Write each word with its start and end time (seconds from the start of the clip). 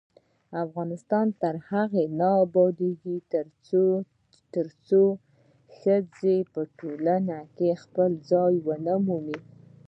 افغانستان 0.63 1.27
تر 1.41 1.55
هغو 1.69 2.03
نه 2.19 2.29
ابادیږي، 2.45 3.17
ترڅو 4.55 5.03
ښځې 5.77 6.37
په 6.53 6.61
ټولنه 6.79 7.37
کې 7.55 7.79
خپل 7.83 8.11
ځای 8.31 8.53
ونه 8.67 8.95
مومي. 9.07 9.39